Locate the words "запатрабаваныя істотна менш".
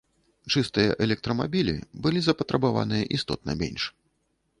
2.29-3.83